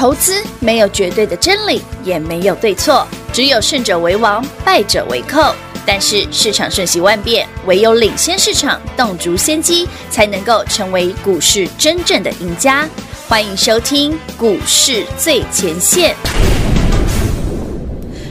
[0.00, 5.54] 投资没有绝对的真理，也没有对错，只有胜者为王，败者为寇。
[5.84, 12.88] 但是市场瞬息万变，唯有领先市场，洞烛先机，才能够成为股市真正的赢家。
[13.28, 16.14] 欢迎收听《股市最前线》。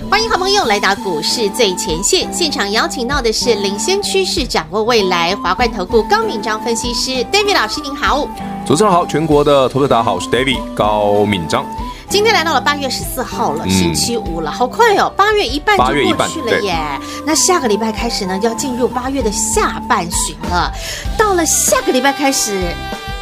[0.10, 8.28] 欢迎好朋友来到股市最前线，现场邀请到的是领先趋势、掌握未来华冠投顾高敏章分析师 David 老师，您好。
[8.70, 11.66] 主持人好，全国的投资者大家好，我是 David 高敏章。
[12.08, 16.78] 今天来到了八月十四号了，星期五了，嗯、好快哦，八月一半就过去了耶。
[17.26, 20.72] 那下个礼拜开始呢，要进入八月的下半旬了，
[21.18, 22.72] 到了下个礼拜开始。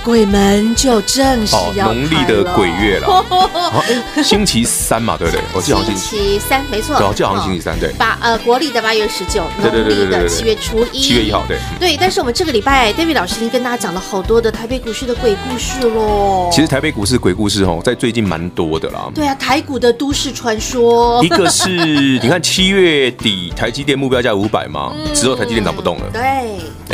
[0.08, 3.26] 鬼门就正式要农历的鬼月了，
[4.24, 5.44] 星期三嘛，对不对？
[5.54, 7.92] 我记得好像星期三，没错，对，我记得好像星期三，对。
[7.98, 11.58] 八呃，国历的八月十九，农历的七月初一，七月一号，对。
[11.78, 16.48] 对，但是我们这个礼拜，David 老师已经跟大家讲了好多的台北股市的鬼故事喽。
[16.54, 19.12] 其实台北股市鬼故事哦，在最近蛮多的啦。
[19.14, 21.68] 对啊，台股的都市传说，一个是
[22.24, 26.22] 你看七月底台积电目标价五百嘛，之后台积电涨不动了，对，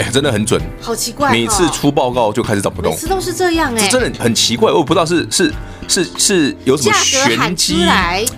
[0.02, 2.98] 哎，真的很准，好奇怪，每次出报告就开始涨不动。
[3.08, 5.54] 都是这样哎、欸，这真的很奇怪，我不知道是是
[5.88, 7.86] 是是有什么玄机，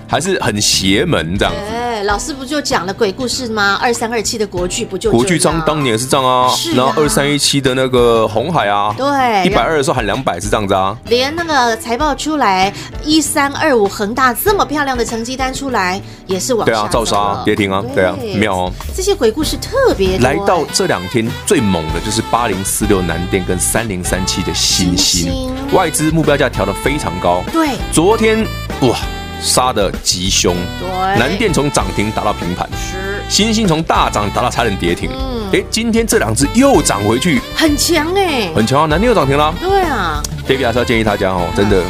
[0.08, 1.60] 还是很邪门这样子。
[1.72, 3.80] 哎老师不就讲了鬼故事吗？
[3.82, 10.96] 二三二七的国剧不就国剧章当年是这样啊，然后二三一七的那个红海啊，对，一百二的时候喊两百是这样子啊。
[11.08, 12.72] 连那个财报出来
[13.04, 16.66] 一三二五恒大这么漂亮的成绩单出来，也是往。
[16.66, 18.72] 对啊，照杀跌停啊，对啊，妙哦。
[18.96, 27.35] 这些鬼故事特别来到这两天最猛的就是八零四六南电跟三零三七的新星，外资目标价调的非常高。
[27.52, 28.46] 对，昨天
[28.82, 28.96] 哇。
[29.42, 41.84] 杀的极凶，对，南电从涨停打到平盘，是，欣兴从大涨打到差点跌停，嗯，哎，今天这两只又涨回去，很强哎，很强啊，南电又涨停了，对啊，David 还是要建议大家哦，真的，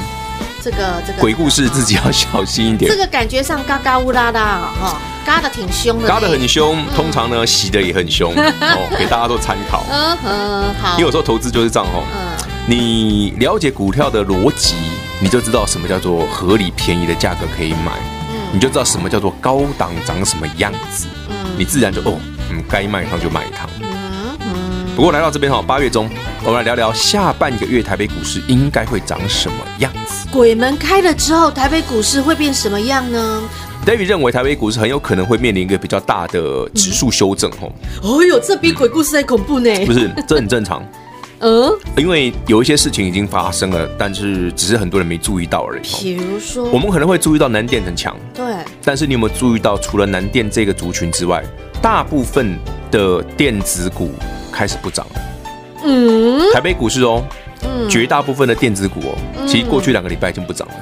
[0.61, 1.19] 这个这个。
[1.19, 14.75] 鬼故事自己要小心一点，这个感觉上嘎嘎乌拉拉哈，嘎的挺凶的，嘎的很凶，通常呢洗的也很凶 哦，给大家做参考，嗯哼，好，因为有时候投资就是这样哦，嗯，你了解股票的逻辑。
[15.21, 17.93] 你就知道什么叫做合理便宜的价格可以买，
[18.29, 22.19] 嗯，你就知道什么叫做高档长什么样子，嗯，你自然就哦，
[22.51, 24.95] 嗯，该卖一趟就卖一趟，嗯嗯。
[24.95, 26.09] 不过来到这边哈，八月中，
[26.43, 30.27] 我们来聊聊下半个月台北股市应该会长什么样子。
[30.31, 33.41] 鬼门开了之后，台北股市会变什么样呢
[33.85, 37.71] ？David 认为台北股市很有可能会面临一个比较大的指数修正，吼，
[38.03, 38.09] 嗯。
[38.09, 39.85] 哦哟，这比鬼故事还恐怖呢。
[39.85, 40.83] 不是，这很正常。
[41.39, 45.83] 嗯，因为有一些事情已经发生了，但是只是很多人没注意到而已。
[46.01, 48.45] 比如说，我们可能会注意到南电很强，对。
[48.83, 51.43] 但是你有没有注意到，除了南电这个族群之外，
[51.81, 52.57] 大部分
[52.89, 54.11] 的电子股
[54.51, 55.21] 开始不涨了？
[55.83, 57.23] 嗯，台北股市哦，
[57.63, 60.75] 嗯，绝大部分的电子股哦，其实过去两个礼拜已经不涨了。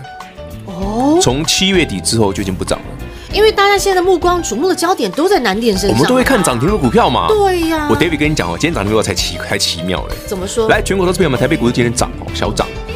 [0.68, 2.86] 哦，从七月底之后就已经不涨了。
[3.34, 7.28] 因为大家现在的目光瞩目的焦点都在南电身上，我们都会看涨停的股票嘛。
[7.28, 10.16] 对呀、啊，我 David 跟你讲哦，今天涨停股票才奇才奇妙嘞。
[10.28, 10.70] 怎么说？
[10.70, 12.68] 来，全国投资朋友们，台北股市今天涨哦，小涨。
[12.90, 12.94] 嗯。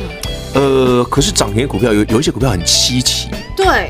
[0.54, 3.30] 呃，可是涨停的股票有有一些股票很稀奇。
[3.56, 3.90] 对。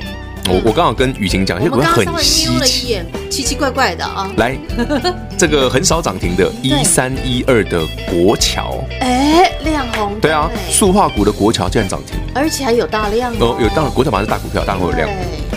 [0.50, 3.00] 我我刚好跟雨晴讲，有些股票很稀奇，
[3.30, 4.32] 奇奇怪怪的啊。
[4.38, 4.58] 来，
[5.38, 8.84] 这个很少涨停的，一三一二的国桥。
[9.02, 10.18] 哎，亮红。
[10.22, 13.58] 对啊，塑化股的国桥竟然涨停，而且还有大量哦。
[13.60, 15.10] 有，当然国桥反正是大股票，当然会有量。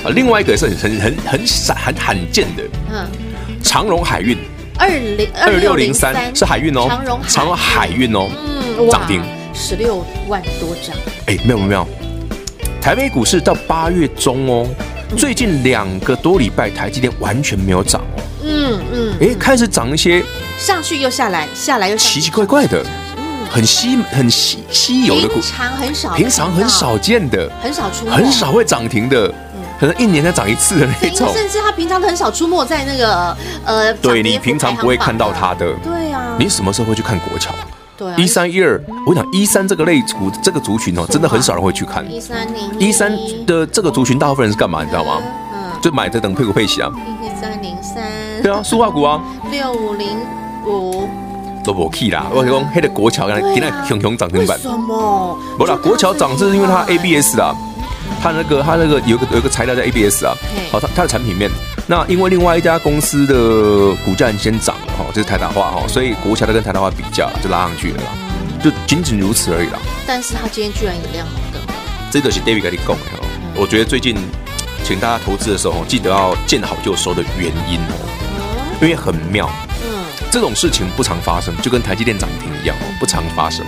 [0.05, 2.63] 啊，另外一个是很很很很少很罕见的，
[2.93, 3.07] 嗯，
[3.63, 4.37] 长荣海运。
[4.77, 8.29] 二零二六零三是海运哦，长荣长荣海运哦，
[8.79, 9.23] 嗯，涨停。
[9.53, 10.97] 十六万多张，
[11.27, 11.87] 哎，没有没有，
[12.81, 14.67] 台北股市到八月中哦，
[15.17, 20.25] 最近两个多礼拜台积电完全没有涨哦，嗯嗯，哎，开始涨一些，
[20.59, 22.83] 上去又下来，下来又奇奇怪怪的，
[23.19, 29.33] 嗯，很稀很稀稀有的股，平常很少，平常很少见的，很少出，很少会涨停的。
[29.79, 37.51] 可能一年才涨一次的那种，甚至他平常都很少出没在那个呃，对你平常不会看到他的，对啊，你什么时候会去看国桥？
[38.01, 42.11] 对，一三一二，我讲一三这个类股这个族群哦，真的很少人会去看。
[42.11, 43.13] 一三零一三
[43.47, 44.83] 的这个族群，大部分人是干嘛？
[44.83, 45.21] 你知道吗？
[45.53, 46.91] 嗯，就买着等配股配息啊。
[47.23, 48.03] 一三零三，
[48.43, 49.21] 对啊，塑化股啊。
[49.51, 50.17] 六五零
[50.67, 51.07] 五
[51.63, 54.57] 都不 key 啦，我讲黑的国桥，现在熊熊涨停板。
[54.57, 55.39] 为什么？
[55.59, 57.55] 不啦，国桥涨是因为它 ABS 啊。
[58.23, 60.35] 它那个，它那个有个有一个材料叫 ABS 啊，
[60.73, 61.51] 好，它它的产品面，
[61.87, 68.11] 那因为另外一家公司的股价先涨了哈，这是台大话哈，所以国桥在跟台大话比较就拉上去了啦，
[68.63, 69.79] 就仅仅如此而已啦。
[70.07, 71.61] 但是他今天居然也亮红灯，
[72.11, 73.21] 这个是 David 跟你讲的，
[73.55, 74.17] 我觉得最近
[74.85, 79.51] 请大家投资的时候，记得要见好就收的原因哦，因为很妙，
[79.83, 83.65] 嗯，这种事情不常发生，就跟台积电涨停一样哦，不常发生，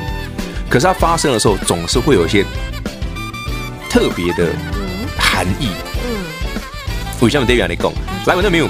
[0.69, 2.45] 可是它发生的时候，总是会有一些。
[3.93, 4.49] 特别的
[5.19, 5.69] 含义。
[6.03, 6.25] 嗯，
[7.21, 7.93] 我下面 David 来讲，
[8.25, 8.67] 来，我那没有，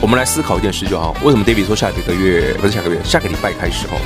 [0.00, 1.14] 我们来思考一件事就好。
[1.22, 3.96] 为什么 David 说下个月不是下个月，下个礼拜开始哈，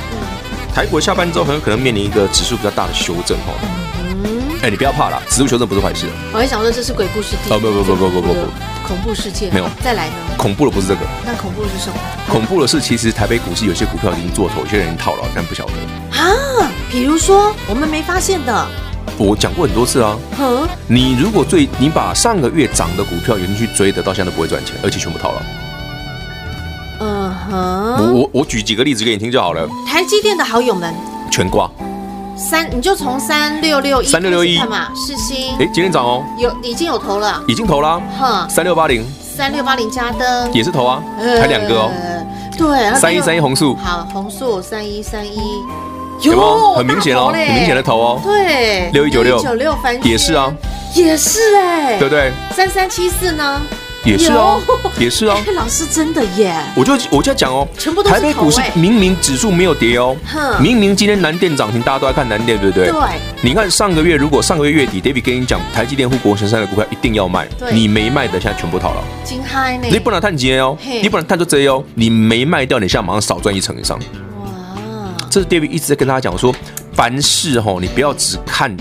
[0.73, 3.53] 台股下班之后很有可能面临一个指数比较大的修正哈。
[4.03, 6.07] 嗯，哎，你不要怕啦，指数修正不是坏事。
[6.33, 7.37] 我还想说这是鬼故事。
[7.49, 8.47] 哦不不不不不不不，
[8.85, 9.69] 恐怖事件没有。
[9.81, 10.13] 再来呢？
[10.37, 11.95] 恐怖的不是这个，那恐怖的是什么？
[12.29, 16.69] 恐怖的是，其实台北股市有些股票已经做头，有些人已经套牢，但不晓得啊。
[16.91, 18.67] 比如说我们没发现的。
[19.17, 25.41] 我讲过很多次啊，呵你如果最你把上个月涨的股票有人去追的，到现在都不会赚钱，而且全部套了。
[27.51, 29.67] 我我我举几个例子给你听就好了。
[29.87, 30.93] 台积电的好友们。
[31.31, 31.69] 全挂。
[32.37, 34.57] 三，你就从三六六一三六六一。
[34.57, 39.05] 看嘛，世新哎，今天涨哦，有已经有投了，已经投了，哼，三六八零。
[39.21, 40.53] 三六八零加登。
[40.53, 41.91] 也是投啊，才两个哦，
[42.57, 45.39] 对，三一三一红素好，红素三一三一。
[46.21, 48.21] 有很明显哦，很明显的头哦。
[48.23, 49.37] 对，六一九六。
[49.41, 50.53] 九六翻也是啊，
[50.93, 52.31] 也是哎，对不对？
[52.53, 53.61] 三三七四呢，
[54.05, 54.61] 也是哦，
[54.99, 55.35] 也是哦。
[55.55, 58.15] 老师真的耶，我就我就要讲哦，全部都是。
[58.15, 60.15] 台北股市明明指数没有跌哦，
[60.61, 62.89] 明明今天南电涨停，大家都在看南电，对不对？
[62.89, 62.99] 对。
[63.41, 69.01] 你看上个月，如果上个月月底，David 跟你讲台积电、护国神山的股票一定要卖，你没卖的，现在全部套牢。
[69.23, 69.87] 金嗨呢？
[69.89, 73.97] 你不能探跌哦，你不能探出这哦，你没卖掉，你现在马上少赚一成以上。
[73.97, 74.45] 哇，
[75.31, 76.53] 这是 David 一直在跟大家讲说。
[76.93, 78.73] 凡事吼，你不要只看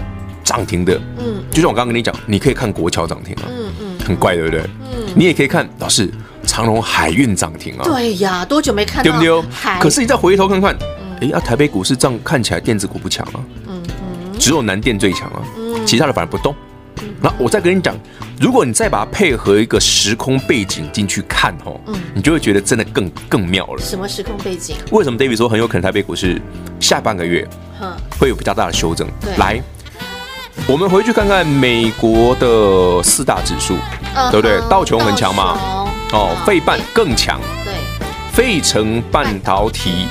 [0.44, 4.60] 涨停的，嗯，就像我刚刚跟你讲，你可以看国桥涨停啊，嗯嗯，很怪对不对？
[4.60, 6.10] 嗯，你也可以看老师
[6.44, 9.10] 长荣海运涨停啊，对呀，多久没看到？
[9.10, 9.80] 对不对？
[9.80, 10.76] 可是你再回头看看，
[11.20, 16.54] 哎啊，台北股市这样看起来电子股不强啊，嗯嗯，只有南电最强啊，嗯，其他的反而不动。
[17.20, 17.96] 那我再跟你讲，
[18.38, 23.78] 如果你再把它配合一个时空背景进去看哦，嗯，你就会觉得真的更更妙了。
[23.82, 24.76] 什么时空背景？
[24.90, 26.40] 为什么 David 说很有可能台北股市
[26.78, 27.46] 下半个月
[28.18, 29.08] 会有比较大的修正？
[29.22, 29.62] 对，来，
[30.66, 33.76] 我们回去看看美国的四大指数，
[34.30, 34.60] 对不对？
[34.68, 35.58] 道琼很强嘛，
[36.12, 37.74] 哦，费半更强，对，
[38.32, 40.06] 费城半导体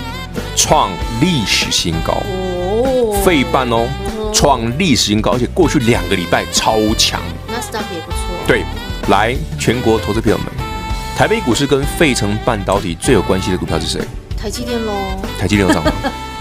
[0.56, 3.88] 创历史新高，哦，费半哦。
[4.36, 7.22] 创历史新高，而且过去两个礼拜超强。
[7.48, 8.18] 纳斯达克也不错。
[8.48, 8.64] 对，
[9.08, 10.48] 来全国投资朋友们，
[11.16, 14.02] 台北股市跟费城半导体最有关系的股票是谁？
[14.36, 14.92] 台积电喽。
[15.40, 15.92] 台积电有涨吗？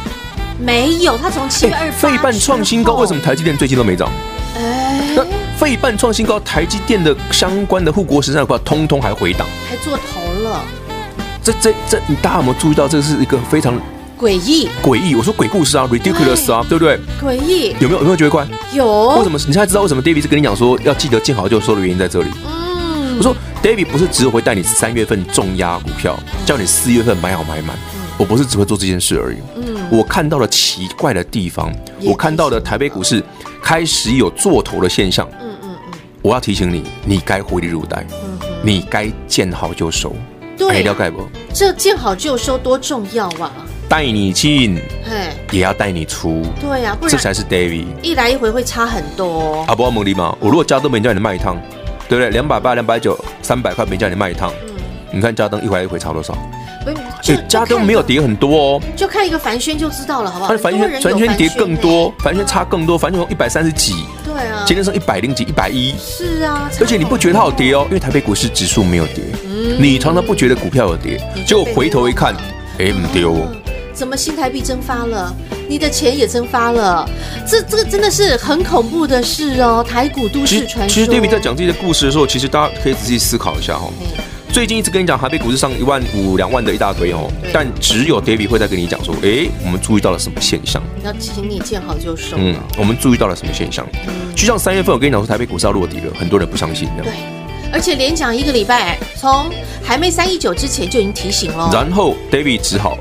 [0.63, 4.09] 没有，它从七月二费半创新高，为什么台积电最近都没涨？
[4.57, 5.25] 哎，那
[5.57, 10.61] 费半创新高，台积电的相关的护国神山的股票，通通还回档，还做头了。
[11.43, 12.87] 这这这，你大家有没有注意到？
[12.87, 13.75] 这是一个非常。
[14.17, 15.17] 诡异，诡异！
[15.17, 16.97] 我说鬼故事啊，ridiculous 啊，对不对？
[17.21, 18.47] 诡异，有没有有没有觉得怪？
[18.73, 19.09] 有。
[19.17, 19.37] 为什么？
[19.39, 22.31] 你现在知道为什么 David 是跟你讲说要记得见好就收的原因在这里。
[22.47, 26.17] 嗯，我说 David 不是只会带你三月份重压股票，
[26.47, 27.77] 叫你四月份买好买满。
[28.19, 29.39] 我不是只会做这件事而已。
[29.57, 31.73] 嗯，我看到了奇怪的地方，
[32.05, 33.23] 我看到了台北股市
[33.63, 35.29] 开始有做头的现象。
[35.41, 38.07] 嗯嗯嗯，我要提醒你，你该获利入袋，
[38.63, 40.15] 你该见好就收。
[40.57, 41.27] 对，了解不？
[41.53, 43.51] 这见好就收多重要啊！
[43.89, 44.79] 带你进，
[45.51, 46.43] 也要带你出。
[46.61, 47.87] 对呀，不然这才是 David。
[48.03, 49.65] 一来一回会差很多。
[49.67, 50.37] 啊，不要蒙利嘛！
[50.39, 51.61] 我如果加登没叫你卖一趟，
[52.09, 52.31] 对不对？
[52.31, 54.53] 两百八、两百九、三百块没叫你卖一趟。
[54.67, 54.75] 嗯，
[55.13, 56.37] 你看加登一回一回差多少？
[57.23, 58.83] 就加登没有跌很多哦。
[58.97, 60.57] 就看一个凡轩就知道了，好不好？
[60.59, 65.95] 凡轩，凡轩跌更多，凡轩差更多，凡轩从一百三十几，对啊，今天是一百零几、一百一。
[65.99, 67.87] 是啊，而且你不觉得它有跌哦？
[67.89, 69.23] 因为台北股市指数没有跌。
[69.45, 72.35] 嗯，你常常不觉得股票有跌，结果回头一看，
[72.79, 73.47] 哎，唔丢。
[73.95, 75.33] 怎么新台币蒸发了？
[75.69, 77.09] 你的钱也蒸发了？
[77.47, 79.85] 这这个真的是很恐怖的事哦！
[79.87, 80.95] 台股都市传说。
[80.95, 83.93] 其实 David 在讲这些故事的时候，其实大家可以仔细思考一下哦。
[84.53, 90.83] 最近一直跟你讲台北股市上一万五、两万的一大堆哦，但只有 David 会再跟你讲说，哎，我们注意到了什么现象？
[91.03, 92.37] 要请你见好就收。
[92.37, 93.87] 嗯，我们注意到了什么现象？
[94.37, 96.87] 就像三月份我跟你讲说台北股市要落底了，很多人不相信。
[97.03, 97.11] 对，
[97.73, 99.51] 而且连讲一个礼拜，从
[99.83, 101.71] 还没三一九之前就已经提醒了。
[101.73, 102.99] 然后 David 只好。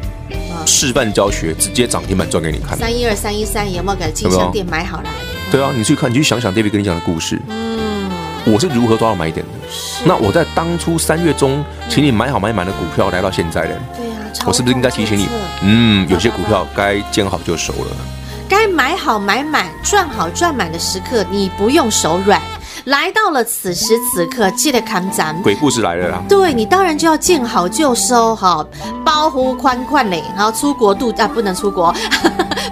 [0.66, 2.78] 示范教学，直接涨停板赚给你看。
[2.78, 5.10] 三一二三一三，有没有给金项店买好来？
[5.52, 7.42] 对啊，你去看，你去想想 David 跟你讲的故事。
[7.50, 7.91] 嗯，
[8.46, 9.52] 我是如何抓到买点的？
[10.06, 15.28] 那我在当初三月中，请你买好买满的股票，来到现在的，对啊，我是不是应该提醒你？
[15.64, 17.92] 嗯，有些股票该见好就收了，
[18.50, 22.42] 该买好买满、赚好赚满的时刻，你不用手软。
[22.86, 26.24] 来到了此时此刻，记得看咱鬼故事来了啦！
[26.28, 28.66] 对，你当然就要见好就收，哈，
[29.06, 31.94] 包袱宽宽嘞，然后出国度啊，不能出国，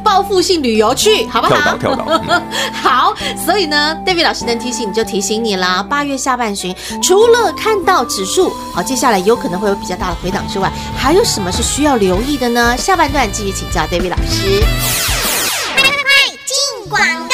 [0.03, 1.55] 报复性旅游去，好不好？
[1.55, 2.21] 跳岛跳岛。
[2.27, 2.43] 嗯、
[2.81, 3.13] 好，
[3.45, 5.83] 所以呢，David 老师能提醒你就提醒你啦。
[5.83, 12.75] 八月下半旬，除了看到指数好，接下来有可能会有比较大的回档之外，还有什么是需要留意的呢？
[12.77, 14.63] 下半段继续请教 David 老师。
[15.75, 15.91] 快快
[16.45, 17.28] 进广告。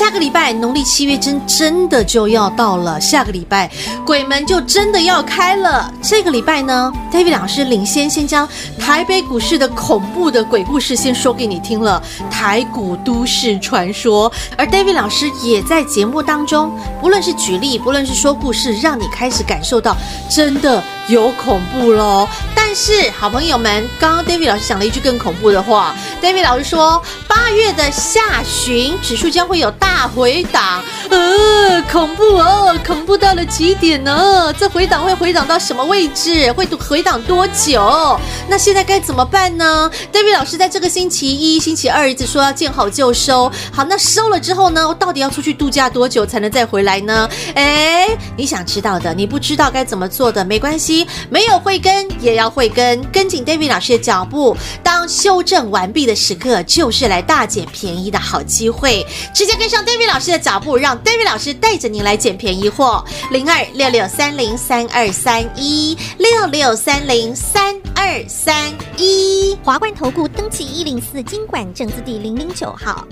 [0.00, 3.70] 下个礼拜农历七月真真的就要到了，下个礼拜
[4.02, 5.92] 鬼门就真的要开了。
[6.02, 14.32] 这个礼拜呢，David 老师领先先将台北股市的恐怖的鬼故事先说给你听了，台股都市传说。
[14.56, 19.94] 而 David 老师也在节目当中，不论是举例，不论是说故事，让你开始感受到
[20.30, 22.26] 真的有恐怖喽。
[22.56, 25.94] 但是，好朋友们，刚刚 David 老师讲了一句更恐怖的话。
[26.22, 30.80] David 老师说，八月的下旬指数将会有大大回档，
[31.10, 34.54] 呃，恐怖哦，恐怖到了极点呢。
[34.56, 36.50] 这回档会回档到什么位置？
[36.52, 38.16] 会回档多久？
[38.48, 43.50] 那现在该怎么办呢？David 老师在这个星期一、星期二一直说要见好就收。
[43.72, 44.88] 好，那收了之后呢？
[44.88, 47.28] 我到底要出去度假多久才能再回来呢？
[47.56, 48.06] 哎，
[48.36, 54.56] 你想知道的，你不知道该怎么做的，没关系，没有慧根也要慧根，跟紧 David 老师的脚步。
[54.84, 59.04] 当修正完毕的时刻，就是来大捡便宜的好机会。
[59.34, 63.04] 直接跟上 David 老师的脚步，让 David 老师带着您来捡便宜货。
[63.30, 69.58] 零二六六三零三二三一六六三零三二三一。
[69.64, 73.06] 华冠投顾登记一零四经管证字第零零九号。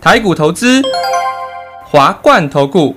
[0.00, 0.82] 台股投资，
[1.84, 2.96] 华冠投顾。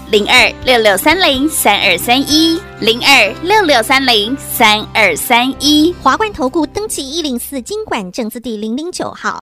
[0.11, 9.39] 零二六六三零三二三一，零二六六三零三二三一，华冠投顾登记一零四金管证字第零零九号，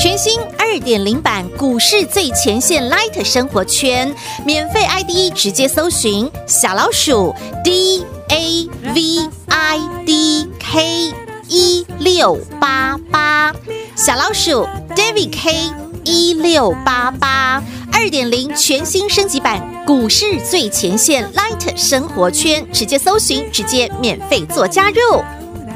[0.00, 4.12] 全新二点零版股市最前线 Light 生活圈，
[4.44, 7.32] 免费 ID 直接搜寻小老鼠
[7.62, 11.14] D A V I D K
[11.48, 13.54] 一六八八，
[13.94, 15.70] 小老鼠 David K
[16.02, 17.62] 一六八八。
[17.96, 25.22] 二点零全新升级版股市最前线 Light 生活圈，直接搜寻，直接免费做加入。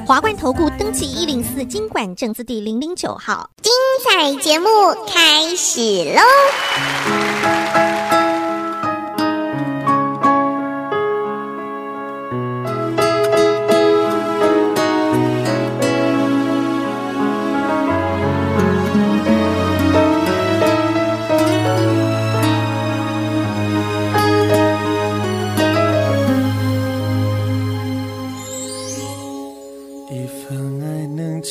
[0.04, 3.72] 华冠投顾登记一零四金管证字第零零九号，精
[4.04, 4.68] 彩节目
[5.06, 5.80] 开始
[6.12, 7.67] 喽！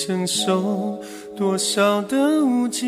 [0.06, 0.96] 承受
[1.36, 2.86] 多少的误解，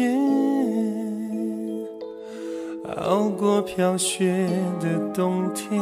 [2.98, 4.48] 熬过飘雪
[4.80, 5.82] 的冬天，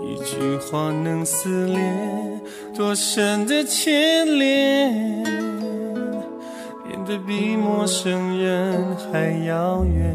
[0.00, 1.76] 一句话能撕裂
[2.72, 5.24] 多深的牵连，
[6.86, 10.14] 变得比陌生人还遥远。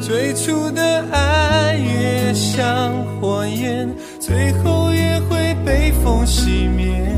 [0.00, 7.09] 最初的爱越像火焰，最后也会被风熄灭。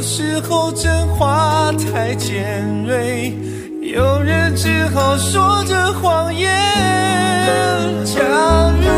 [0.00, 3.34] 有时候真话太尖锐，
[3.82, 6.50] 有人只好说着谎言。
[8.06, 8.22] 假
[8.80, 8.88] 如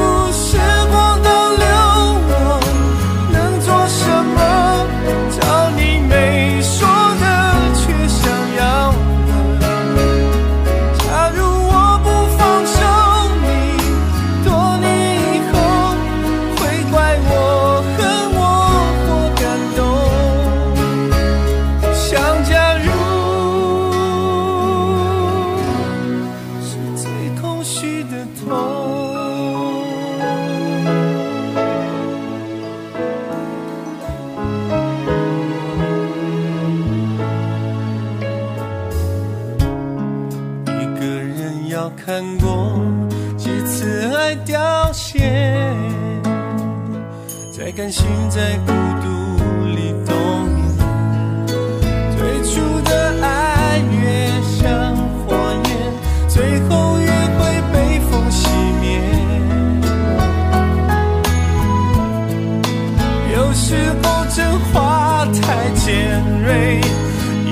[64.35, 66.81] 真话太尖锐，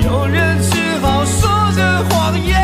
[0.03, 2.60] 有人只好说着谎言。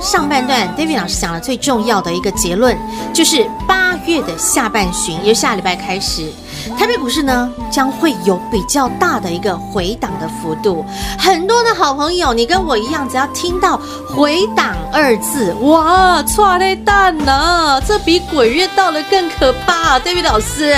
[0.00, 2.76] 上半段，David 老师讲了最重要的一个结论，
[3.12, 6.30] 就是八月的下半旬，由下礼拜开始，
[6.78, 10.84] 台北股市呢将会有比较大的一个回档的幅度。
[11.18, 20.74] 很多的好朋友，你跟我一样，只要听到回档二字，哇，错嘞蛋呢，这比鬼月到了更可怕，David 老师。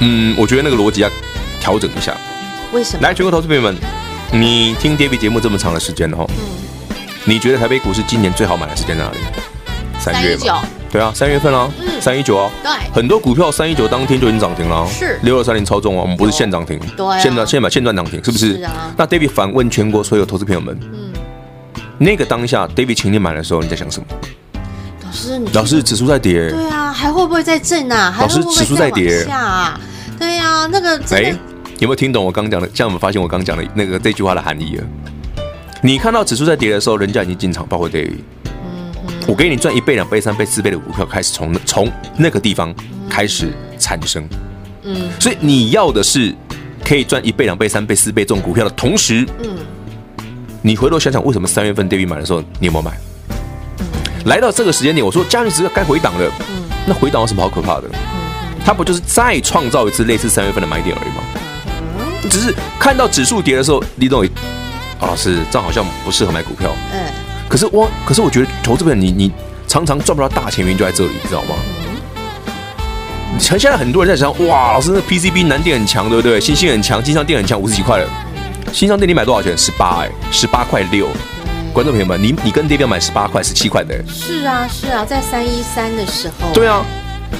[0.00, 1.10] 嗯，我觉得那个逻辑要
[1.60, 2.14] 调整一下。
[2.72, 3.02] 为什么？
[3.02, 3.76] 来，全国投资朋友们，
[4.32, 6.34] 你听 David 节目这么长的时间了哈，嗯，
[7.28, 9.18] 你觉得台北股市今年最好买的时间在哪里？
[9.98, 18.58] 三月嘛，对啊，三月份啊，嗯，三一九啊，对，很多股票三一九当天就已经涨停了，是六二三零超重啊，我们不是现涨停，对，啊，现在现买现赚涨停，是不是？
[18.58, 18.94] 是啊。
[18.96, 21.12] 那 David 反问全国所有投资朋友们，嗯，
[21.98, 24.06] 那个当下 David 请你买的时候，你在想什么？
[25.04, 28.14] 老师，你老师指数在跌，对啊，还会不会再震啊？
[28.20, 29.80] 老师指数在跌下啊？
[30.16, 31.34] 对呀，那个哎。
[31.78, 32.66] 有没有听懂我刚讲的？
[32.72, 34.84] 像我们发现我刚讲的那个这句话的含义了。
[35.86, 38.92] 你看到指数在跌的时候，人家已经进场，包括嗯。
[39.24, 42.74] 我给你赚一倍、两倍、三倍、四倍的股票，开始从从那个地方
[43.08, 44.28] 开始产生。
[44.82, 45.08] 嗯。
[45.20, 46.34] 所以你要的是
[46.84, 49.58] 可以赚一倍、两倍、三倍、四倍这种股票的同时，嗯。
[50.60, 52.98] 你回头想想，为什么三月份 David 买的时候你有没有买？
[53.78, 53.86] 嗯。
[54.24, 56.28] 来到这个时间点，我说加权指数该回档了。
[56.50, 56.64] 嗯。
[56.84, 57.84] 那回档有什么好可怕的？
[57.92, 58.60] 嗯。
[58.64, 62.28] 它不就是再创造一次类似三月份的买点而已吗？
[62.28, 64.26] 只是看到指数跌的时候，李总，
[65.00, 66.70] 啊，老师，这样好像不适合买股票。
[66.92, 67.00] 嗯。
[67.48, 69.30] 可是我，可是我觉得投资本你你
[69.68, 71.54] 常常赚不到大钱，原因就在这里，你知道吗？
[71.78, 73.38] 嗯。
[73.38, 76.40] 现在很多人在想，哇，老师那 PCB 南电很强，对不对？
[76.40, 78.08] 新兴很强，金商电很强，五十几块了。
[78.72, 79.56] 新商电你买多少钱？
[79.56, 81.08] 十八哎，十八块六。
[81.72, 83.94] 观众朋友们，你你跟 David 买十八块、十七块的。
[84.08, 86.50] 是啊，是啊，在三一三的时候。
[86.54, 86.82] 对啊，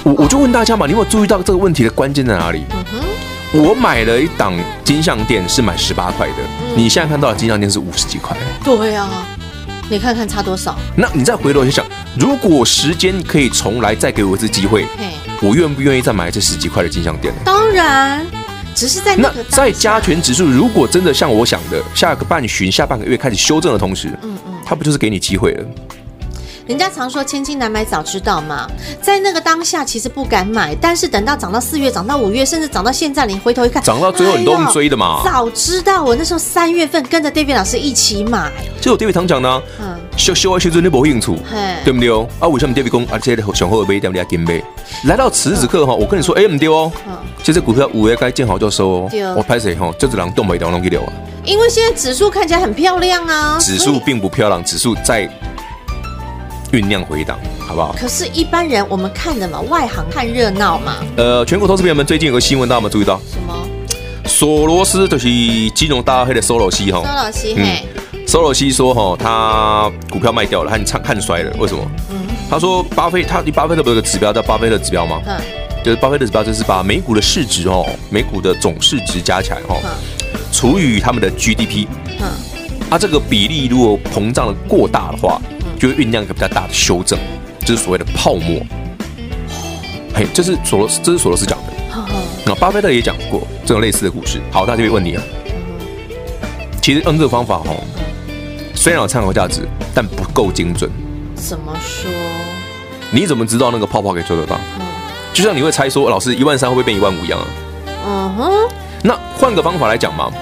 [0.04, 2.62] 我我就问大家嘛，你有没有注意到这个问题的关键在哪里？
[2.70, 3.15] 嗯哼。
[3.58, 4.52] 我买了一档
[4.84, 6.34] 金项店，是买十八块的。
[6.60, 8.36] 嗯、你现在看到的金项店是五十几块。
[8.62, 9.26] 对啊，
[9.88, 10.76] 你看看差多少？
[10.94, 11.82] 那你再回头去想，
[12.18, 14.84] 如果时间可以重来，再给我一次机会，
[15.40, 17.40] 我愿不愿意再买这十几块的金项店呢？
[17.46, 18.26] 当然，
[18.74, 25.64] 只是在那，那在加权指数，如果真的像我想的，下个半旬、下半个月开始修正的同时，嗯嗯，它不就是给你机会了？
[26.66, 28.68] 人家常说千金难买早知道嘛，
[29.00, 35.22] 在那个当下其实不敢买，但是等到涨到四月、涨到五月，甚至涨到现在，你回头一看，涨到最后你都用追的嘛。
[35.24, 38.50] 早知道我那时候三月份跟着 David 老师一起买，
[38.80, 41.38] 就我 David 常讲呢，嗯，修修啊修真的没兴趣，
[41.84, 42.26] 对不对哦？
[42.40, 43.18] 啊，为什么 David 讲啊？
[43.22, 44.60] 这个雄厚的买点你要跟买？
[45.04, 46.90] 来到此时此刻哈，我跟你说，哎，唔对哦，
[47.44, 49.10] 其实股票五月该见好就收哦。
[49.36, 49.92] 我拍谁哈？
[49.96, 51.12] 这只能动没动弄去掉啊。
[51.44, 55.30] 因为现在指数看起来很漂亮啊，指数并不漂亮，指数在。
[56.72, 57.94] 酝酿回档，好不好？
[57.98, 60.96] 可是，一般人我们看的嘛，外行看热闹嘛。
[61.16, 63.20] 呃，全国投资朋友们，最近有个新闻，大家有没有注意到？
[63.30, 63.54] 什么？
[64.26, 65.28] 索罗斯就是
[65.70, 67.00] 金融大黑的索罗西哈。
[67.02, 67.84] 索罗西嘿。
[68.26, 71.52] 索罗西说哈，他股票卖掉了，他看看衰了。
[71.58, 71.82] 为什么？
[72.10, 72.26] 嗯。
[72.50, 75.20] 他说巴菲他，巴菲特不是有个指标叫巴菲特指标吗？
[75.26, 75.40] 嗯。
[75.84, 79.76] 就是巴菲特指标，就是把美股的市值哦，美股的总市值加起来哈，
[80.52, 81.86] 除以他们的 GDP。
[82.20, 82.26] 嗯。
[82.90, 85.40] 啊，这个比例如果膨胀的过大的话。
[85.76, 87.18] 就会酝酿一个比较大的修正，
[87.60, 88.60] 就是所谓的泡沫。
[90.14, 91.72] 嘿，这是索罗斯，这是索罗斯讲的。
[92.44, 94.40] 那巴菲特也讲过这种类似的故事。
[94.50, 95.22] 好，大家就会问你啊。
[96.80, 97.82] 其实用这个方法哦，
[98.74, 100.90] 虽然有参考价值，但不够精准。
[101.34, 102.10] 怎么说？
[103.10, 104.58] 你怎么知道那个泡泡可以做得到？
[105.32, 107.46] 就像你会猜说，老师一万三会不会变一万五一样啊？
[108.06, 108.52] 嗯哼。
[109.02, 110.32] 那换个方法来讲嘛，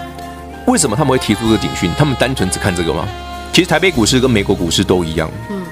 [0.66, 1.90] 为什么他们会提出这个警讯？
[1.98, 3.08] 他们单纯只看这个吗？
[3.54, 5.62] 其实台北股市跟美国股市都一样，嗯，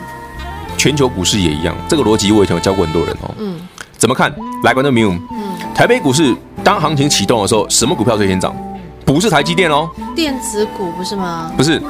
[0.79, 1.75] 全球股市也一样。
[1.89, 3.57] 这个逻辑我以前有教过很多人哦，嗯，
[3.99, 4.33] 怎么看？
[4.63, 8.55] 来，观众朋友，嗯，台北股市当行情启动的时候，什么股票最先涨？
[9.05, 11.51] 不是台积电哦，电子股不是吗？
[11.57, 11.83] 不是，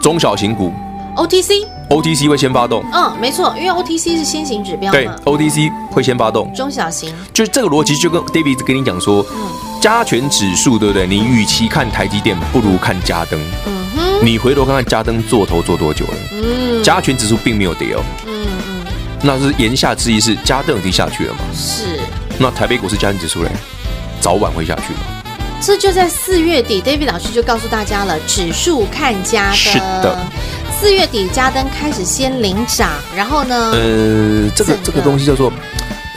[0.00, 0.72] 中小型股
[1.16, 2.84] ，OTC，OTC 会先发动。
[2.92, 4.96] 嗯，没错，因为 OTC 是先行指标嘛。
[4.96, 6.54] 对，OTC 会先发动。
[6.54, 9.48] 中小型，就是这个逻辑，就跟 David 跟你讲说，嗯，
[9.80, 11.04] 加权指数对不对？
[11.04, 13.40] 你与其看台积电，不如看嘉登。
[13.66, 13.81] 嗯。
[14.22, 16.14] 你回头看看嘉登做头做多久了？
[16.32, 18.02] 嗯，加权指数并没有跌哦。
[18.26, 18.84] 嗯嗯，
[19.22, 21.40] 那是言下之意是嘉登已经下去了吗？
[21.54, 21.98] 是。
[22.38, 23.50] 那台北股市加权指数嘞，
[24.20, 25.00] 早晚会下去吗？
[25.60, 29.56] 这就在四月底，David 老师就告诉大家了，指数看嘉登。
[29.56, 30.18] 是的。
[30.80, 33.70] 四月底嘉登开始先领涨，然后呢？
[33.72, 35.52] 呃，这个这个东西叫做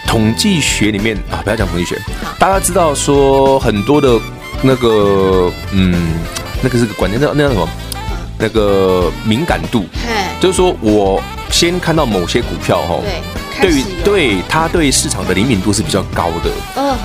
[0.07, 1.95] 统计学里面啊，不要讲统计学。
[2.39, 4.19] 大家知道说很多的
[4.63, 6.13] 那个嗯，
[6.65, 7.69] 那个是个关键，那那叫什么？
[8.37, 9.85] 那个敏感度，
[10.41, 12.99] 就是说我先看到某些股票哈，
[13.61, 16.51] 对于对它对市场的灵敏度是比较高的，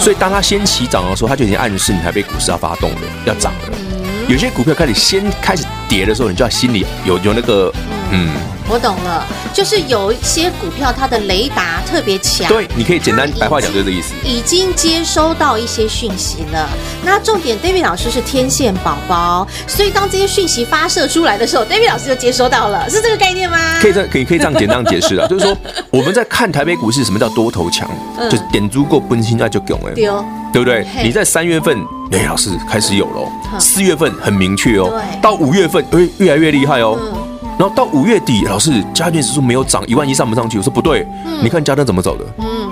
[0.00, 2.96] 所以当它先起涨的时候，它就已经暗示你台北股市要发动了，
[3.26, 3.89] 要涨了。
[4.30, 7.72] 有些股票开始先开始跌的时候，你就要心里有有那个
[8.12, 8.30] 嗯。
[8.68, 12.46] 我懂了，就是有一些股票，它的雷达特别强。
[12.46, 14.14] 对，你可以简单白话讲，就是这个意思。
[14.22, 16.68] 已经接收到一些讯息了。
[17.04, 23.58] 那重点，David 老师是天线宝宝，所以当这些讯息发射出来的时候，David 老师就接收到了，是这个概念吗？
[23.80, 25.58] 可以这可以可以这样简单解释啊， 就是说
[25.90, 27.90] 我们在看台北股市，什么叫多头强？
[28.20, 30.04] 嗯、就是点足够分心，那就够了，对
[30.52, 30.86] 对不对？
[31.02, 31.76] 你在三月份，
[32.10, 36.98] 哎，老师开始有了，四月份很明确哦，到五月份，哎，越来越厉害哦。
[37.00, 37.20] 嗯
[37.60, 40.56] 然后到五月底，老师加权指数没有涨，一万一上不上去。
[40.56, 42.24] 我说不对，嗯、你看加登怎么走的？
[42.38, 42.70] 嗯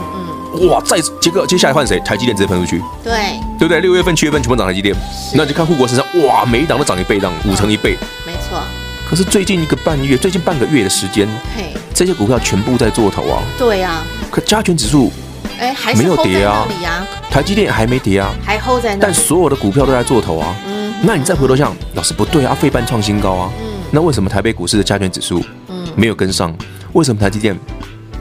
[0.55, 2.01] 嗯，哇，再接个接下来换谁？
[2.01, 2.83] 台积电直接喷出去。
[3.05, 3.83] 对，对不对？
[3.83, 7.99] 六月份、七月份全部涨台积电，是那就看护国身上，哇，每一档都涨一倍，涨五成一倍。
[8.25, 8.59] 没错。
[9.07, 13.43] 可是最近一个半月，最近半个月的时间，嘿，这些股票全部在做头啊。
[13.59, 14.07] 对呀、啊。
[14.31, 15.13] 可加权指数，
[15.59, 16.67] 哎，还没有跌啊。
[17.31, 19.03] 台积电还没跌啊，还 hold 在那。
[19.03, 20.55] 但所有的股票都在做头啊。
[20.67, 20.95] 嗯。
[21.03, 23.53] 那你再回头想，老师不对啊，费半创新高啊。
[23.61, 23.67] 嗯。
[23.91, 26.55] 那为什么台北股市的加权指数嗯没有跟上？
[26.93, 27.57] 为什么台积电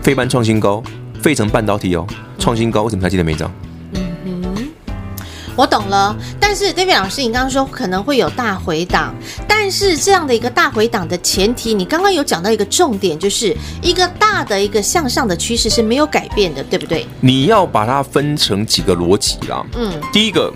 [0.02, 0.84] 费半创新高？
[1.22, 2.06] 费城半导体哦
[2.38, 3.52] 创新高，为什么台积电没涨？
[5.58, 6.16] 我懂了。
[6.40, 9.14] 但是 David 老师，你刚刚说可能会有大回档，
[9.46, 17.06] 但是这样的一个大回档的前提，你刚刚有讲到一个重点，就是一个大的一个向上的趋势是没有改变的，对不对？
[17.20, 19.66] 你要把它分成几个逻辑啦。
[19.76, 20.54] 嗯，第一个，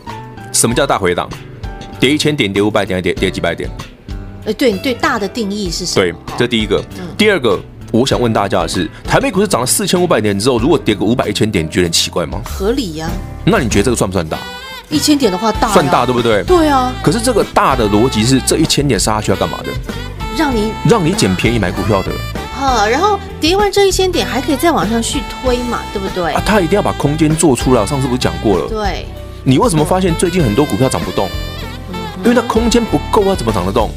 [0.53, 1.27] 什么叫大回档？
[1.99, 3.69] 跌一千点，跌五百点，跌跌几百点？
[4.45, 6.05] 哎，对你对大的定义是什么？
[6.05, 6.83] 对，这第一个。
[6.99, 7.59] 嗯、第二个，
[7.91, 12.41] 我想问大家的是，台北股市涨了四千五百点之后，如果跌个五百、一千点，你觉得很奇怪吗？
[12.45, 13.11] 合理呀、啊。
[13.45, 14.37] 那你觉得这个算不算大？
[14.91, 16.43] 一千点的话大，算大对不对？
[16.43, 16.93] 对啊。
[17.01, 19.71] 可是这个大的逻辑是，这一千点杀下去要干嘛的？
[20.37, 22.11] 让你让你捡便宜买股票的。
[22.53, 26.33] 好，然后跌完这一千点，还可以再往上去推嘛，对不对？
[26.33, 27.85] 啊，他一定要把空间做出来。
[27.85, 28.67] 上次不是讲过了？
[28.69, 29.05] 对。
[29.43, 31.27] 你为什么发现最近很多股票涨不动？
[31.91, 33.89] 嗯、因为它空间不够啊，怎么涨得动？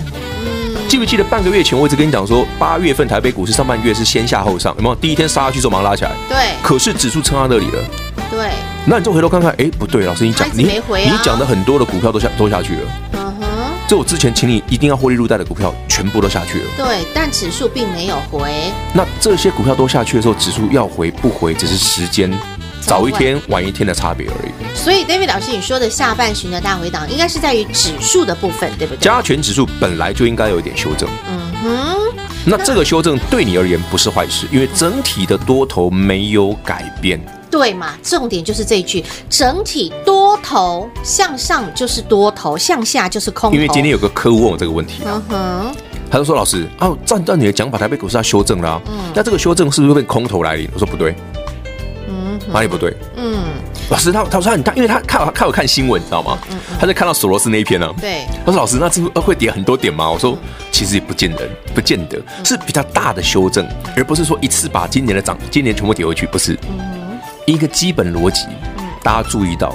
[0.88, 4.94] 记不记得半个月前我一直跟你讲说，八月份台北股市上半月是先下后上，有没有？
[4.94, 6.12] 第一天杀下去之后马上拉起来。
[6.28, 6.36] 对。
[6.62, 7.82] 可是指数撑到那里了。
[8.30, 8.50] 对。
[8.86, 12.80] 那你就回头看看，哎，不对，老师你讲你你讲的很多的股票都下都下去了。
[13.12, 13.46] 嗯哼。
[13.88, 16.64] 这我之前请你一定要获利入袋的股票全部都下去了。
[16.76, 18.50] 对，但指数并没有回。
[18.92, 22.30] 那这些股票都下去的时候，指数要回不回，只是时间。
[22.80, 24.52] 早一天晚一天的差别而已。
[24.74, 29.00] 所以，David 老师，你说的下半旬的大回档，应该是在于指数的部分，对不对？
[29.00, 31.08] 加权指数本来就应该有一点修正。
[31.26, 31.96] 嗯哼。
[32.44, 37.18] 那这个修正对你而言不是坏事，因为整体的多头没有改变。
[37.54, 37.96] 对嘛？
[38.02, 43.54] 重点就是这一句：整体多头向上就是多头，向下就是空头。
[43.54, 45.76] 因为今天有个客户问我这个问题啊，嗯哼，
[46.10, 51.14] 他就说：“老师啊，照照你的讲法，台北股市要修正了，嗯，那这个修正是不是会变空头来临？”我说：“不对。”
[52.08, 52.92] 嗯哪里不对？
[53.16, 53.38] 嗯，
[53.88, 56.36] 老师他他说他他，因为他看我看我看新闻，你知道吗？
[56.50, 57.94] 嗯嗯、他在看到索罗斯那一篇呢、啊。
[58.00, 60.10] 对，他说老师，那是不是会跌很多点吗？
[60.10, 60.36] 我说
[60.72, 63.64] 其实也不见得，不见得是比较大的修正，
[63.96, 66.58] 而不是说一次把今年的涨，今年全部跌回去，不是。
[66.68, 66.78] 嗯、
[67.46, 68.46] 一个基本逻辑，
[69.02, 69.74] 大家注意到，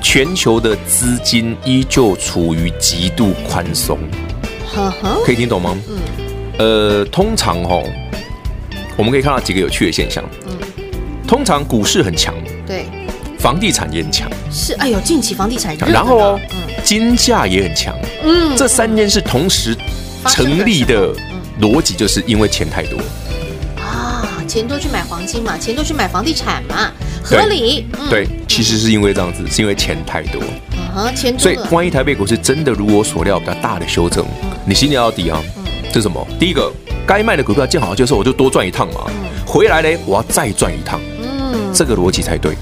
[0.00, 3.98] 全球的资金依旧处于极度宽松，
[5.24, 5.76] 可以听懂吗？
[5.88, 5.98] 嗯，
[6.58, 7.82] 呃，通常哦，
[8.96, 10.24] 我们可以看到几个有趣的现象。
[10.46, 10.56] 嗯。
[11.26, 12.34] 通常股市很强，
[12.66, 12.86] 对，
[13.38, 19.76] 房地产也很强，是，哎呦，近期房地产然后哦，嗯，金价也很强，嗯，这三件事同时
[20.26, 21.14] 成立的
[21.60, 22.96] 逻辑，就是因为钱太多。
[22.96, 23.04] 啊，
[24.48, 26.90] 钱多去买黄金嘛，钱多去买房地产嘛，
[27.22, 34.24] 合理，对，其实是因为这样子，是因为钱太多，嗯哼，钱多，所以万一台北股市真的如我所料比较大的修正，
[34.64, 35.40] 你心里要底啊，
[35.92, 36.26] 这是什么？
[36.40, 36.72] 第一个，
[37.06, 39.02] 该卖的股票见好就收，我就多赚一趟嘛，
[39.46, 40.98] 回来嘞，我要再赚一趟。
[41.20, 41.72] 嗯。
[41.74, 42.56] 这个逻辑才对。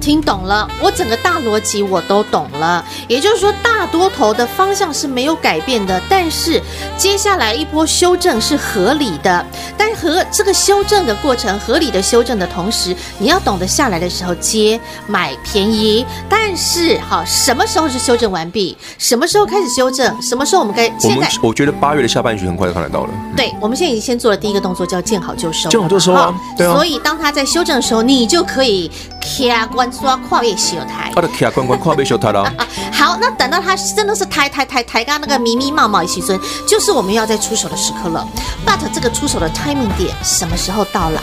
[0.00, 2.84] 听懂了，我整个大逻辑我都懂了。
[3.06, 6.62] 也就是说，大多头的方向是没有改变的，但是
[6.96, 9.44] 接下来一波修正是合理的。
[9.76, 16.06] 但和这个修正的过程，合理的修正的同时，你要懂得下来的时候接买便宜。
[16.28, 18.76] 但是，好，什么时候是修正完毕？
[18.98, 20.22] 什么时候开始修正？
[20.22, 20.88] 什么时候我们该？
[20.98, 23.10] 现在我觉得八月的下半旬很快就看得到了。
[23.36, 25.68] 对，我们现在已经先做了第一个动作，叫见好就收。
[25.68, 26.34] 见好就收啊！
[26.56, 26.74] 对啊。
[26.74, 28.90] 所以当他在修正的时候，你就可以。
[29.28, 32.50] 卡关刷跨越小台，我的卡关关跨越小台了。
[32.90, 38.26] 好，那等到他真的是抬抬抬抬，刚刚那个迷迷冒冒一起尊，就是我们要在出手的时刻了。
[38.66, 41.20] But 这个出手的 timing 点什么时候到来？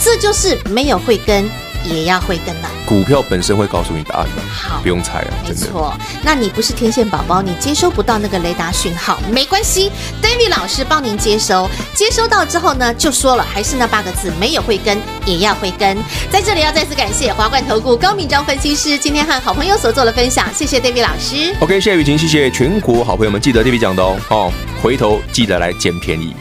[0.00, 1.50] 这就是没有会跟
[1.84, 2.68] 也要会跟的。
[2.86, 5.94] 股票本身会告诉你答案的，好，不用猜啊，没错。
[6.22, 9.90] 那你不是天线宝宝，你接收不到那个雷达讯号，没关系
[10.22, 11.68] ，David 老师帮您接收。
[11.94, 15.96] 接收到之后呢，就说了，还是那八个字，没有会跟也要会跟。
[16.30, 21.54] 在这里要再次感谢华冠投顾高敏章分析师今天和好朋友所做的分享，谢谢 David 老师。
[21.60, 26.34] OK，谢谢雨晴，谢谢全国好朋友们，记得 David 讲的哦，哦，回头记得来捡便宜。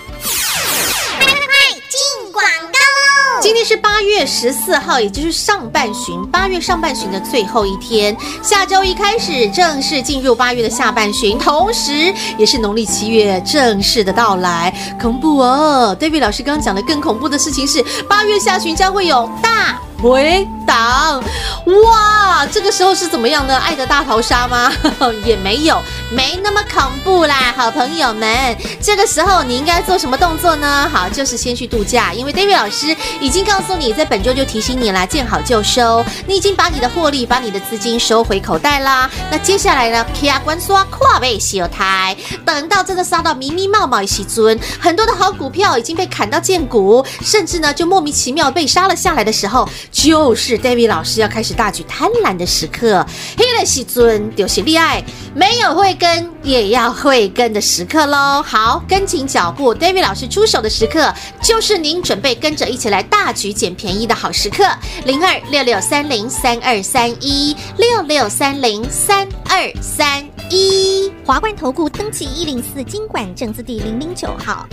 [4.08, 8.16] 月十四号，也就是上半旬，八月上半旬的最后一天。
[8.42, 14.74] 下周一开始正式进入八月的下半旬，同时也是农历七月正式的到来。
[15.00, 21.24] 恐怖哦！David 老师刚刚讲的更恐怖的事情是，八月下旬将会有大回档。
[21.66, 23.58] 哇，这个时候是怎么样呢？
[23.58, 24.72] 爱的大逃杀吗？
[25.26, 25.82] 也没有，
[26.12, 28.56] 没那么恐怖啦，好朋友们。
[28.82, 30.90] 这个时候你应该做什么动作呢？
[30.92, 36.06] 好，就是先去度假，因为 David 老师已经告诉你，在本周就提醒你啦，见好就收。
[36.26, 39.10] 你已经把你的获利、把你的资金收回口袋啦。
[39.30, 40.06] 那接下来呢？
[40.14, 53.06] 卡关刷跨背小台，等到真的杀到密密茂茂一起尊，很多的好股票已经被砍到见骨，甚至呢就莫名其妙被杀了下来的时候，就是 David 老师要开始大举贪婪的时刻。
[53.38, 58.42] 黑了西尊就是厉害，没有慧根也要慧根的时刻喽。
[58.42, 64.64] 好，跟紧脚步，David 老师出手的时刻，就是您准备跟着一起来大举捡便宜的好时刻。
[65.06, 74.68] 零二六六三零三二三一六六三零三二三一，华冠投顾登记一零四经管证字第零零九号，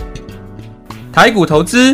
[1.11, 1.93] 台股投资。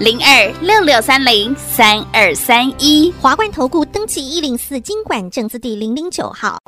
[0.00, 6.58] 零二六六三零三二三一，华冠投顾登记一零四经管证字第零零九号，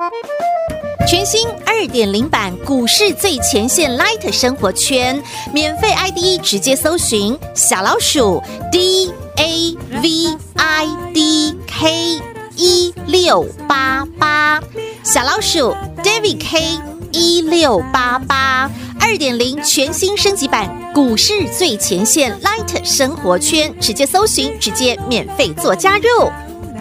[1.08, 5.20] 全新二点零版股市最前线 Light 生活圈，
[5.52, 12.20] 免费 ID 直接搜寻小老鼠 D A V I D K
[12.54, 14.62] 一六八八，
[15.02, 16.78] 小老鼠 David K
[17.12, 18.70] 一六八八。
[18.98, 26.04] 二点零全新升级版股市最前线 Light 生活圈，直接搜寻，直接免费做加入。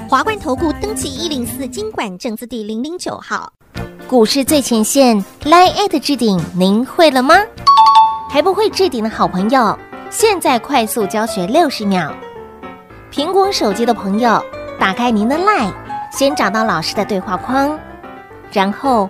[0.10, 3.52] 华冠投顾登记一零四经管证字第零零九号，
[4.08, 7.36] 股市最前线 Light 置顶，您会了吗？
[8.30, 9.78] 还不会置顶的好朋友，
[10.10, 12.12] 现在快速教学六十秒。
[13.12, 14.44] 苹果手机的朋友，
[14.80, 15.74] 打开您的 Light，
[16.12, 17.80] 先找到老师的对话框，
[18.52, 19.10] 然后